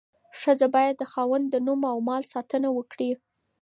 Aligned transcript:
ښځه 0.39 0.67
باید 0.75 0.95
د 0.99 1.03
خاوند 1.11 1.45
د 1.49 1.55
نوم 1.65 1.81
او 1.93 1.97
مال 2.07 2.23
ساتنه 2.33 2.69
وکړي. 2.77 3.11